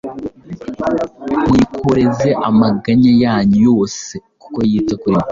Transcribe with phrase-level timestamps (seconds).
[1.41, 5.29] "Muyikoreze amaganya yanyu yose, kuko yita kuri mwe"